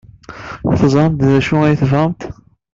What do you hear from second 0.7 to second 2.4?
Teẓramt d acu ay tebɣamt.